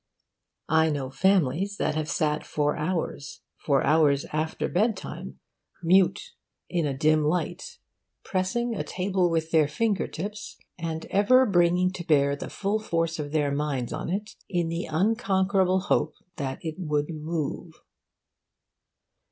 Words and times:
I 0.67 0.89
know 0.89 1.11
families 1.11 1.77
that 1.77 1.93
have 1.93 2.09
sat 2.09 2.43
for 2.43 2.75
hours, 2.75 3.41
for 3.63 3.83
hours 3.83 4.25
after 4.33 4.67
bedtime, 4.67 5.39
mute, 5.83 6.31
in 6.67 6.87
a 6.87 6.97
dim 6.97 7.23
light, 7.23 7.77
pressing 8.23 8.73
a 8.75 8.83
table 8.83 9.29
with 9.29 9.51
their 9.51 9.67
finger 9.67 10.07
tips, 10.07 10.57
and 10.75 11.05
ever 11.11 11.45
bringing 11.45 11.91
to 11.91 12.03
bear 12.03 12.35
the 12.35 12.49
full 12.49 12.79
force 12.79 13.19
of 13.19 13.31
their 13.31 13.51
minds 13.51 13.93
on 13.93 14.09
it, 14.09 14.31
in 14.49 14.69
the 14.69 14.85
unconquerable 14.85 15.81
hope 15.81 16.15
that 16.37 16.65
it 16.65 16.79
would 16.79 17.09
move. 17.09 17.79